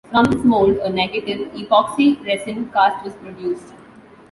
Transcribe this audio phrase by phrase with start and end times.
[0.09, 3.71] From this mould a negative epoxy resin cast was produced.